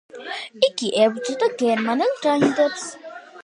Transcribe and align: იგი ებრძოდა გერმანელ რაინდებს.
იგი 0.67 0.89
ებრძოდა 1.03 1.51
გერმანელ 1.61 2.17
რაინდებს. 2.27 2.91